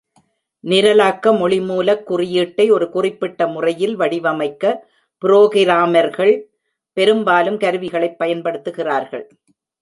[0.63, 4.73] நிரலாக்க மொழி மூலக் குறியீட்டை ஒரு குறிப்பிட்ட முறையில் வடிவமைக்க
[5.21, 6.41] புரோகிராமர்கள்
[6.93, 9.29] பெரும்பாலும் கருவிகளைப் பயன்படுத்துகிறார்கள்.